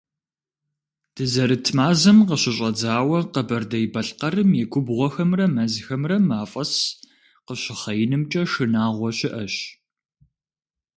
[1.15, 6.73] Дызэрыт мазэм къыщыщӀэдзауэ Къэбэрдей-Балъкъэрым и губгъуэхэмрэ мэзхэмрэ мафӀэс
[7.45, 9.55] къыщыхъеинымкӀэ шынагъуэ щыӀэщ.